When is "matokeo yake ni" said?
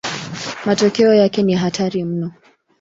0.65-1.53